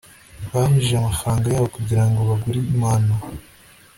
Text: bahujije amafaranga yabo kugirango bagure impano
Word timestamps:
bahujije 0.51 0.93
amafaranga 0.97 1.45
yabo 1.49 1.67
kugirango 1.75 2.19
bagure 2.29 2.57
impano 2.73 3.13